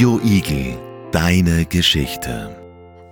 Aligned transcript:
Radio 0.00 0.18
Igel, 0.24 1.10
deine 1.10 1.66
Geschichte. 1.66 2.56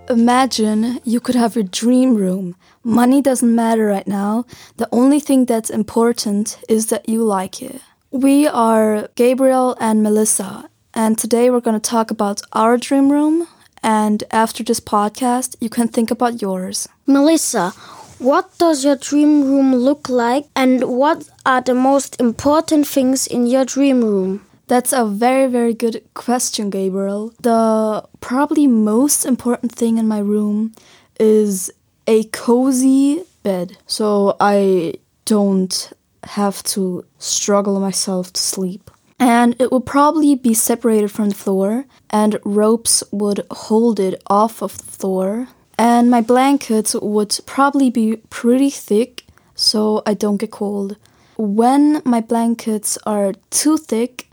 Imagine 0.09 0.99
you 1.03 1.19
could 1.19 1.35
have 1.35 1.55
your 1.55 1.65
dream 1.65 2.15
room. 2.15 2.55
Money 2.83 3.21
doesn't 3.21 3.53
matter 3.53 3.85
right 3.85 4.07
now. 4.07 4.45
The 4.77 4.89
only 4.91 5.19
thing 5.19 5.45
that's 5.45 5.69
important 5.69 6.57
is 6.67 6.87
that 6.87 7.07
you 7.07 7.23
like 7.23 7.61
it. 7.61 7.79
We 8.09 8.47
are 8.47 9.07
Gabriel 9.13 9.77
and 9.79 10.01
Melissa, 10.01 10.67
and 10.95 11.15
today 11.15 11.51
we're 11.51 11.61
going 11.61 11.79
to 11.79 11.89
talk 11.91 12.09
about 12.09 12.41
our 12.53 12.75
dream 12.75 13.11
room. 13.11 13.47
And 13.83 14.23
after 14.31 14.63
this 14.63 14.79
podcast, 14.79 15.57
you 15.61 15.69
can 15.69 15.89
think 15.89 16.09
about 16.09 16.41
yours. 16.41 16.89
Melissa, 17.05 17.69
what 18.17 18.57
does 18.57 18.83
your 18.83 18.95
dream 18.95 19.43
room 19.43 19.75
look 19.75 20.09
like, 20.09 20.47
and 20.55 20.83
what 20.85 21.29
are 21.45 21.61
the 21.61 21.75
most 21.75 22.19
important 22.19 22.87
things 22.87 23.27
in 23.27 23.45
your 23.45 23.63
dream 23.63 24.03
room? 24.03 24.48
That's 24.69 24.93
a 24.93 25.03
very, 25.03 25.47
very 25.47 25.73
good 25.73 26.03
question, 26.13 26.69
Gabriel. 26.69 27.33
The 27.41 28.07
probably 28.21 28.67
most 28.67 29.25
important 29.25 29.71
thing 29.71 29.97
in 29.97 30.07
my 30.07 30.19
room 30.19 30.73
is 31.19 31.71
a 32.05 32.25
cozy 32.25 33.23
bed. 33.41 33.77
So 33.87 34.37
I 34.39 34.93
don't 35.25 35.91
have 36.23 36.61
to 36.75 37.03
struggle 37.17 37.79
myself 37.79 38.31
to 38.33 38.41
sleep. 38.41 38.91
And 39.19 39.55
it 39.59 39.71
would 39.71 39.87
probably 39.87 40.35
be 40.35 40.53
separated 40.53 41.09
from 41.09 41.29
the 41.29 41.35
floor, 41.35 41.85
and 42.11 42.39
ropes 42.45 43.03
would 43.11 43.47
hold 43.49 43.99
it 43.99 44.21
off 44.27 44.61
of 44.61 44.77
the 44.77 44.83
floor. 44.83 45.47
And 45.79 46.11
my 46.11 46.21
blankets 46.21 46.93
would 46.93 47.39
probably 47.47 47.89
be 47.89 48.17
pretty 48.29 48.69
thick 48.69 49.25
so 49.55 50.03
I 50.05 50.13
don't 50.13 50.37
get 50.37 50.51
cold. 50.51 50.95
When 51.37 52.03
my 52.05 52.21
blankets 52.21 52.99
are 53.07 53.33
too 53.49 53.77
thick, 53.77 54.28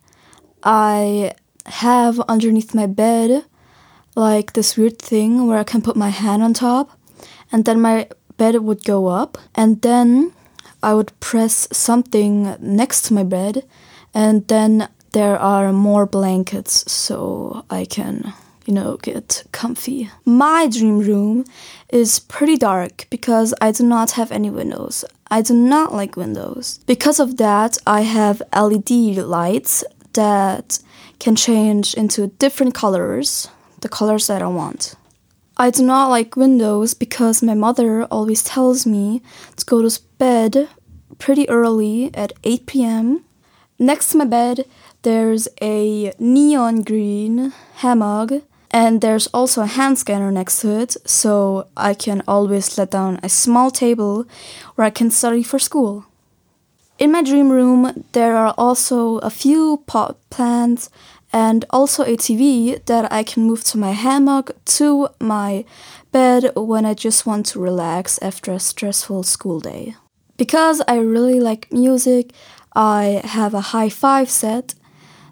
I 0.63 1.33
have 1.67 2.21
underneath 2.21 2.75
my 2.75 2.87
bed 2.87 3.45
like 4.15 4.53
this 4.53 4.77
weird 4.77 4.99
thing 4.99 5.47
where 5.47 5.59
I 5.59 5.65
can 5.65 5.83
put 5.83 5.97
my 5.97 6.11
hand 6.11 6.43
on 6.43 6.55
top 6.55 6.91
and 7.53 7.65
then 7.65 7.81
my 7.81 8.09
bed 8.37 8.57
would 8.57 8.85
go 8.85 9.07
up 9.09 9.39
and 9.55 9.83
then 9.83 10.33
I 10.83 10.95
would 10.95 11.19
press 11.21 11.69
something 11.73 12.57
next 12.61 13.03
to 13.03 13.15
my 13.15 13.25
bed 13.25 13.65
and 14.15 14.47
then 14.49 14.89
there 15.13 15.39
are 15.39 15.73
more 15.73 16.07
blankets 16.07 16.91
so 16.91 17.65
I 17.71 17.85
can 17.85 18.33
you 18.67 18.75
know 18.75 18.97
get 19.03 19.45
comfy. 19.53 20.11
My 20.25 20.67
dream 20.67 20.99
room 21.01 21.45
is 21.89 22.19
pretty 22.19 22.57
dark 22.57 23.07
because 23.11 23.55
I 23.61 23.71
do 23.71 23.85
not 23.85 24.13
have 24.13 24.33
any 24.33 24.51
windows. 24.51 25.05
I 25.31 25.43
do 25.43 25.55
not 25.55 25.93
like 25.93 26.17
windows. 26.17 26.81
Because 26.87 27.19
of 27.19 27.37
that, 27.39 27.79
I 27.87 28.03
have 28.03 28.43
LED 28.55 28.91
lights 29.19 29.85
that 30.17 30.79
can 31.19 31.37
change 31.37 31.95
into 31.95 32.27
different 32.39 32.75
colors, 32.75 33.49
the 33.81 33.89
colors 33.89 34.27
that 34.27 34.43
I 34.43 34.49
want. 34.49 34.95
I 35.57 35.71
do 35.71 35.83
not 35.83 36.11
like 36.11 36.37
windows 36.37 36.93
because 36.93 37.43
my 37.43 37.55
mother 37.55 38.05
always 38.05 38.45
tells 38.45 38.85
me 38.85 39.23
to 39.57 39.65
go 39.65 39.81
to 39.81 40.01
bed 40.19 40.69
pretty 41.19 41.49
early 41.49 42.15
at 42.15 42.35
8 42.45 42.67
p.m. 42.67 43.25
Next 43.79 44.11
to 44.11 44.19
my 44.19 44.27
bed, 44.27 44.67
there's 45.03 45.49
a 45.63 46.13
neon 46.19 46.83
green 46.83 47.53
hammock, 47.77 48.43
and 48.71 49.01
there's 49.01 49.29
also 49.29 49.63
a 49.63 49.67
hand 49.67 49.99
scanner 49.99 50.31
next 50.31 50.61
to 50.61 50.79
it, 50.79 50.97
so 51.07 51.69
I 51.77 51.95
can 51.95 52.23
always 52.29 52.77
let 52.77 52.91
down 52.91 53.21
a 53.23 53.29
small 53.29 53.71
table 53.71 54.27
where 54.75 54.87
I 54.87 54.91
can 54.91 55.11
study 55.11 55.43
for 55.43 55.59
school. 55.59 56.05
In 56.99 57.13
my 57.13 57.23
dream 57.23 57.51
room, 57.51 58.05
there 58.13 58.37
are 58.37 58.55
also 58.57 59.19
a 59.19 59.29
few 59.29 59.83
pot 59.87 60.17
plants 60.31 60.89
and 61.31 61.67
also 61.69 62.03
a 62.03 62.17
TV 62.17 62.83
that 62.87 63.13
I 63.13 63.23
can 63.23 63.43
move 63.43 63.63
to 63.65 63.77
my 63.77 63.93
hammock 63.93 64.53
to 64.77 65.09
my 65.21 65.67
bed 66.11 66.53
when 66.57 66.87
I 66.87 66.95
just 66.95 67.27
want 67.27 67.45
to 67.47 67.61
relax 67.61 68.19
after 68.23 68.51
a 68.53 68.59
stressful 68.59 69.25
school 69.25 69.61
day. 69.61 69.95
Because 70.39 70.81
I 70.89 70.97
really 70.97 71.39
like 71.39 71.71
music, 71.71 72.33
I 72.75 73.21
have 73.25 73.53
a 73.53 73.73
hi-fi 73.73 74.25
set 74.25 74.75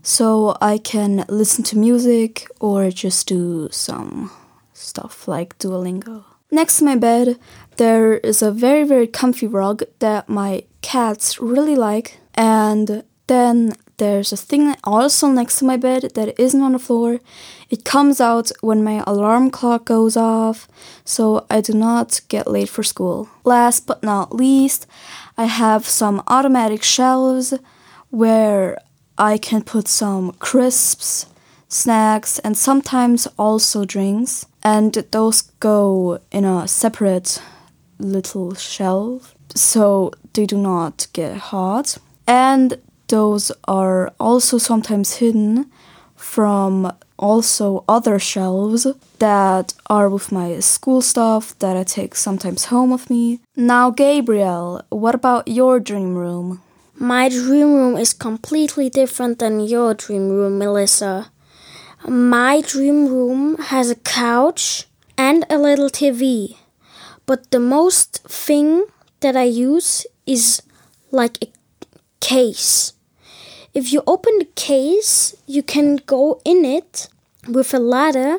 so 0.03 0.59
I 0.61 0.77
can 0.77 1.25
listen 1.31 1.65
to 1.65 1.79
music 1.79 2.47
or 2.61 2.91
just 2.91 3.27
do 3.27 3.71
some 3.71 4.31
stuff 4.75 5.27
like 5.27 5.59
Duolingo. 5.59 6.25
Next 6.51 6.79
to 6.79 6.85
my 6.85 6.97
bed, 6.97 7.39
there 7.79 8.19
is 8.19 8.43
a 8.43 8.53
very, 8.53 8.85
very 8.85 9.07
comfy 9.07 9.47
rug 9.47 9.83
that 10.01 10.29
my 10.29 10.65
cats 10.85 11.41
really 11.41 11.75
like. 11.75 12.19
And 12.35 13.03
then 13.27 13.73
there's 13.97 14.33
a 14.33 14.37
thing 14.37 14.75
also 14.85 15.29
next 15.29 15.59
to 15.59 15.65
my 15.65 15.77
bed 15.77 16.03
that 16.15 16.39
isn't 16.39 16.63
on 16.63 16.73
the 16.73 16.79
floor. 16.79 17.21
It 17.71 17.85
comes 17.85 18.21
out 18.21 18.53
when 18.61 18.85
my 18.85 19.03
alarm 19.07 19.51
clock 19.51 19.87
goes 19.87 20.17
off, 20.17 20.69
so 21.05 21.47
I 21.49 21.61
do 21.61 21.73
not 21.73 22.21
get 22.29 22.47
late 22.47 22.69
for 22.69 22.83
school. 22.83 23.29
Last 23.45 23.87
but 23.87 24.03
not 24.03 24.35
least, 24.35 24.87
I 25.39 25.47
have 25.47 25.87
some 25.87 26.23
automatic 26.27 26.83
shelves 26.83 27.55
where 28.11 28.79
I 29.17 29.39
can 29.39 29.63
put 29.63 29.89
some 29.89 30.33
crisps, 30.33 31.27
snacks, 31.69 32.39
and 32.41 32.57
sometimes 32.57 33.27
also 33.39 33.85
drinks. 33.85 34.45
And 34.63 34.93
those 35.13 35.43
go 35.61 36.19
in 36.31 36.45
a 36.45 36.69
separate 36.69 37.41
little 37.99 38.55
shelf 38.55 39.35
so 39.55 40.13
they 40.33 40.47
do 40.47 40.57
not 40.57 41.07
get 41.13 41.37
hot. 41.37 41.99
And 42.27 42.79
those 43.09 43.53
are 43.69 44.13
also 44.19 44.59
sometimes 44.59 45.17
hidden 45.17 45.71
from 46.17 46.93
also 47.19 47.85
other 47.89 48.19
shelves 48.19 48.87
that 49.19 49.75
are 49.89 50.09
with 50.09 50.33
my 50.33 50.59
school 50.61 51.01
stuff 51.01 51.57
that 51.61 51.77
I 51.77 51.85
take 51.85 52.15
sometimes 52.15 52.67
home 52.67 52.91
with 52.91 53.09
me. 53.09 53.41
Now, 53.57 53.91
Gabriel, 53.91 54.83
what 54.91 55.15
about 55.15 55.47
your 55.47 55.79
dream 55.81 56.15
room? 56.15 56.61
My 56.97 57.29
dream 57.29 57.75
room 57.75 57.97
is 57.97 58.13
completely 58.13 58.89
different 58.89 59.39
than 59.39 59.61
your 59.61 59.95
dream 59.95 60.29
room, 60.29 60.59
Melissa. 60.59 61.31
My 62.07 62.61
dream 62.61 63.07
room 63.07 63.57
has 63.59 63.91
a 63.91 63.97
couch 63.97 64.87
and 65.17 65.45
a 65.49 65.59
little 65.59 65.91
TV. 65.91 66.57
But 67.27 67.51
the 67.51 67.61
most 67.61 68.23
thing 68.29 68.87
that 69.21 69.37
I 69.37 69.45
use 69.45 70.07
is 70.27 70.63
like 71.11 71.39
a 71.43 71.49
case. 72.21 72.93
If 73.73 73.93
you 73.93 74.03
open 74.07 74.39
the 74.39 74.49
case, 74.55 75.35
you 75.47 75.63
can 75.63 75.97
go 75.97 76.41
in 76.45 76.65
it 76.65 77.09
with 77.49 77.75
a 77.75 77.79
ladder, 77.79 78.39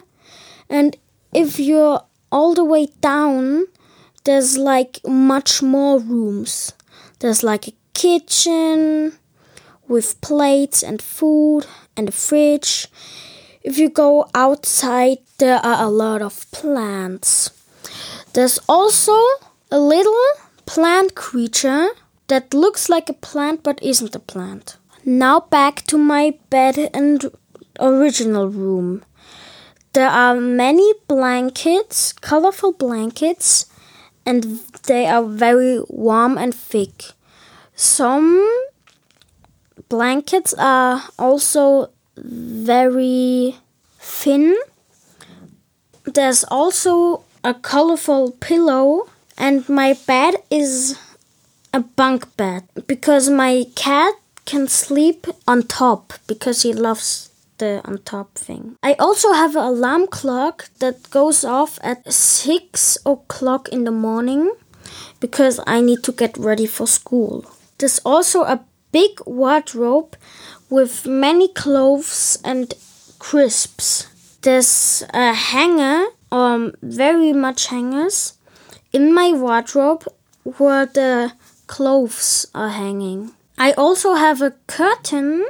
and 0.70 0.96
if 1.34 1.60
you're 1.60 2.02
all 2.32 2.54
the 2.54 2.64
way 2.64 2.88
down, 3.02 3.66
there's 4.24 4.58
like 4.58 5.00
much 5.06 5.62
more 5.62 6.00
rooms. 6.00 6.74
There's 7.20 7.44
like 7.44 7.68
a 7.68 7.74
kitchen 7.94 9.14
with 9.88 10.20
plates 10.22 10.84
and 10.84 11.02
food 11.02 11.66
and 11.96 12.10
a 12.10 12.12
fridge. 12.12 12.88
If 13.62 13.78
you 13.78 13.90
go 13.90 14.30
outside, 14.34 15.20
there 15.38 15.58
are 15.58 15.84
a 15.84 15.90
lot 15.90 16.22
of 16.22 16.50
plants. 16.52 17.52
There's 18.34 18.60
also 18.68 19.18
a 19.72 19.80
little 19.80 20.26
plant 20.66 21.16
creature 21.16 21.90
that 22.28 22.54
looks 22.54 22.90
like 22.90 23.10
a 23.10 23.14
plant 23.14 23.64
but 23.64 23.82
isn't 23.84 24.16
a 24.16 24.20
plant. 24.20 24.78
Now 25.04 25.40
back 25.40 25.84
to 25.88 25.98
my 25.98 26.34
bed 26.50 26.90
and 26.94 27.30
original 27.80 28.50
room. 28.50 29.04
There 29.94 30.10
are 30.10 30.36
many 30.36 30.94
blankets, 31.08 32.12
colorful 32.12 32.74
blankets, 32.74 33.68
and 34.26 34.60
they 34.88 35.06
are 35.06 35.24
very 35.24 35.82
warm 35.88 36.38
and 36.38 36.54
thick. 36.54 37.12
Some 37.76 38.44
blankets 39.88 40.54
are 40.58 41.04
also 41.18 41.92
very 42.18 43.56
thin. 44.00 44.58
There's 46.04 46.44
also 46.46 47.24
a 47.44 47.54
colorful 47.54 48.32
pillow, 48.32 49.08
and 49.38 49.68
my 49.68 49.94
bed 50.08 50.36
is 50.50 50.98
a 51.74 51.80
bunk 51.82 52.36
bed 52.38 52.64
because 52.88 53.30
my 53.30 53.66
cat 53.76 54.14
can 54.46 54.68
sleep 54.68 55.28
on 55.48 55.64
top 55.64 56.14
because 56.28 56.62
he 56.62 56.74
loves 56.74 57.30
the 57.58 57.82
on 57.86 57.98
top 58.00 58.36
thing. 58.36 58.76
I 58.84 58.94
also 58.94 59.34
have 59.34 59.56
an 59.56 59.64
alarm 59.64 60.08
clock 60.08 60.70
that 60.80 61.10
goes 61.10 61.44
off 61.44 61.80
at 61.82 62.12
6 62.12 62.98
o'clock 63.06 63.70
in 63.70 63.84
the 63.84 63.92
morning 63.92 64.54
because 65.20 65.60
I 65.66 65.82
need 65.82 66.04
to 66.04 66.12
get 66.12 66.38
ready 66.38 66.66
for 66.66 66.88
school. 66.88 67.46
There's 67.78 68.00
also 68.06 68.44
a 68.44 68.64
big 68.92 69.20
wardrobe 69.26 70.16
with 70.70 71.06
many 71.06 71.48
clothes 71.50 72.38
and 72.44 72.74
crisps. 73.20 74.08
There's 74.42 75.04
a 75.14 75.34
hanger, 75.34 76.06
um, 76.32 76.74
very 76.82 77.34
much 77.34 77.68
hangers, 77.68 78.34
in 78.96 79.14
my 79.14 79.34
wardrobe 79.34 80.06
where 80.58 80.86
the 80.86 81.34
clothes 81.68 82.48
are 82.56 82.70
hanging. 82.70 83.32
I 83.58 83.74
also 83.74 84.14
have 84.14 84.42
a 84.42 84.56
curtain 84.68 85.46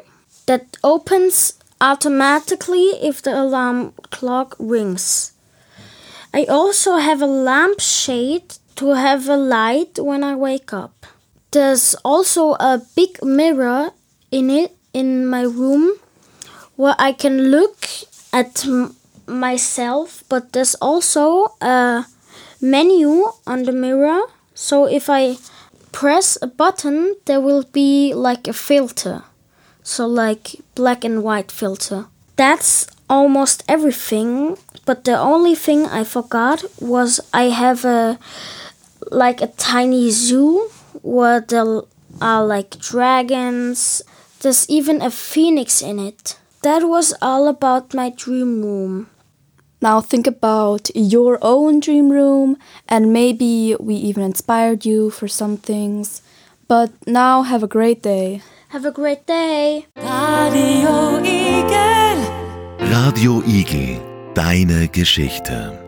that 0.47 0.77
opens 0.83 1.53
automatically 1.79 2.87
if 3.09 3.21
the 3.21 3.39
alarm 3.39 3.93
clock 4.09 4.55
rings. 4.57 5.33
I 6.33 6.45
also 6.45 6.97
have 6.97 7.21
a 7.21 7.27
lampshade 7.27 8.57
to 8.77 8.95
have 8.95 9.29
a 9.29 9.37
light 9.37 9.99
when 9.99 10.23
I 10.23 10.33
wake 10.35 10.73
up. 10.73 11.05
There's 11.51 11.93
also 12.03 12.53
a 12.53 12.81
big 12.95 13.23
mirror 13.23 13.91
in 14.31 14.49
it 14.49 14.75
in 14.91 15.27
my 15.27 15.43
room 15.43 15.99
where 16.75 16.95
I 16.97 17.13
can 17.13 17.51
look 17.51 17.87
at 18.33 18.65
myself, 19.27 20.23
but 20.29 20.51
there's 20.51 20.75
also 20.75 21.55
a 21.61 22.05
menu 22.71 23.31
on 23.45 23.63
the 23.63 23.71
mirror. 23.71 24.21
So 24.53 24.85
if 24.85 25.09
I 25.09 25.37
press 25.91 26.37
a 26.41 26.47
button, 26.47 27.15
there 27.25 27.39
will 27.39 27.63
be 27.71 28.13
like 28.13 28.47
a 28.47 28.53
filter. 28.53 29.23
So, 29.83 30.07
like 30.07 30.55
black 30.73 31.03
and 31.05 31.23
white 31.23 31.51
filter. 31.51 32.07
That's 32.35 32.87
almost 33.07 33.63
everything, 33.69 34.57
but 34.85 35.03
the 35.03 35.17
only 35.17 35.55
thing 35.55 35.85
I 35.85 36.03
forgot 36.03 36.65
was 36.81 37.19
I 37.33 37.43
have 37.53 37.85
a 37.85 38.19
like 39.11 39.41
a 39.41 39.53
tiny 39.55 40.09
zoo 40.09 40.69
where 41.03 41.39
there 41.39 41.81
are 42.19 42.45
like 42.45 42.79
dragons. 42.79 44.01
There's 44.41 44.67
even 44.69 45.01
a 45.01 45.11
phoenix 45.11 45.81
in 45.81 45.99
it. 45.99 46.37
That 46.63 46.89
was 46.89 47.13
all 47.21 47.47
about 47.47 47.93
my 47.93 48.09
dream 48.09 48.63
room. 48.65 49.07
Now 49.85 50.01
think 50.01 50.25
about 50.25 50.89
your 50.95 51.37
own 51.43 51.79
dream 51.79 52.09
room, 52.09 52.57
and 52.89 53.13
maybe 53.13 53.75
we 53.79 53.93
even 53.93 54.23
inspired 54.23 54.83
you 54.83 55.11
for 55.11 55.27
some 55.27 55.57
things. 55.57 56.23
But 56.67 56.89
now 57.05 57.43
have 57.43 57.61
a 57.61 57.67
great 57.67 58.01
day. 58.01 58.41
Have 58.69 58.83
a 58.83 58.91
great 58.91 59.27
day. 59.27 59.85
Radio 59.95 61.21
Igel. 61.21 62.17
Radio 62.81 63.43
Igel, 63.45 64.01
deine 64.33 64.87
Geschichte. 64.87 65.84